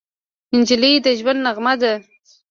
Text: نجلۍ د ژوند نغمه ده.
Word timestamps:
نجلۍ 0.59 0.93
د 1.05 1.07
ژوند 1.19 1.39
نغمه 1.45 1.73
ده. 1.81 1.93